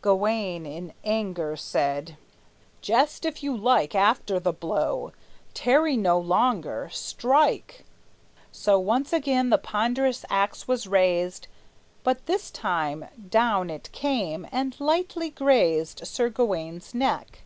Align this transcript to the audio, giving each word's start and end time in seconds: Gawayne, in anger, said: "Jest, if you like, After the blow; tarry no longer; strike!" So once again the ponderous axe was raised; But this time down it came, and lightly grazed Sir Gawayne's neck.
Gawayne, 0.00 0.64
in 0.64 0.94
anger, 1.04 1.56
said: 1.56 2.16
"Jest, 2.80 3.26
if 3.26 3.42
you 3.42 3.54
like, 3.54 3.94
After 3.94 4.40
the 4.40 4.50
blow; 4.50 5.12
tarry 5.52 5.94
no 5.94 6.18
longer; 6.18 6.88
strike!" 6.90 7.84
So 8.50 8.78
once 8.78 9.12
again 9.12 9.50
the 9.50 9.58
ponderous 9.58 10.24
axe 10.30 10.66
was 10.66 10.86
raised; 10.86 11.48
But 12.02 12.24
this 12.24 12.50
time 12.50 13.08
down 13.28 13.68
it 13.68 13.92
came, 13.92 14.46
and 14.50 14.74
lightly 14.80 15.28
grazed 15.28 16.06
Sir 16.06 16.30
Gawayne's 16.30 16.94
neck. 16.94 17.42